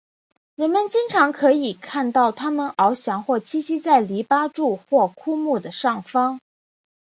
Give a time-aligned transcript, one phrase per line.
[0.55, 6.39] 人们经常可以看到它们翱翔或栖息在篱笆桩或枯木的上方。